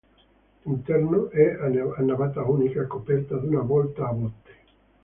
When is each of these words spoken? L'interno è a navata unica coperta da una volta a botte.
L'interno 0.63 1.29
è 1.29 1.59
a 1.61 2.01
navata 2.01 2.41
unica 2.45 2.87
coperta 2.87 3.35
da 3.35 3.45
una 3.45 3.61
volta 3.61 4.07
a 4.07 4.11
botte. 4.11 4.51